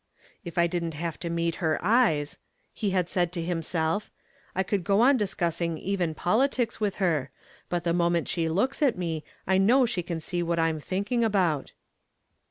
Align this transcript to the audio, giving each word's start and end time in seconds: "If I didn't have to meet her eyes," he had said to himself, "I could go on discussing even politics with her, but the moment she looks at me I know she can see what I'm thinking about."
"If 0.43 0.57
I 0.57 0.65
didn't 0.65 0.95
have 0.95 1.19
to 1.19 1.29
meet 1.29 1.57
her 1.61 1.77
eyes," 1.79 2.39
he 2.73 2.89
had 2.89 3.07
said 3.07 3.31
to 3.33 3.41
himself, 3.43 4.09
"I 4.55 4.63
could 4.63 4.83
go 4.83 4.99
on 5.01 5.15
discussing 5.15 5.77
even 5.77 6.15
politics 6.15 6.81
with 6.81 6.95
her, 6.95 7.29
but 7.69 7.83
the 7.83 7.93
moment 7.93 8.27
she 8.27 8.49
looks 8.49 8.81
at 8.81 8.97
me 8.97 9.23
I 9.45 9.59
know 9.59 9.85
she 9.85 10.01
can 10.01 10.19
see 10.19 10.41
what 10.41 10.57
I'm 10.57 10.79
thinking 10.79 11.23
about." 11.23 11.73